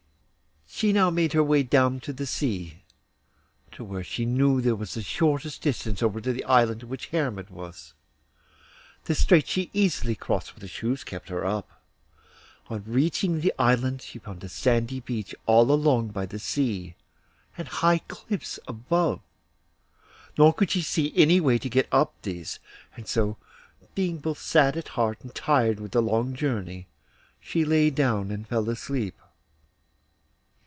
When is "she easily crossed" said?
9.47-10.49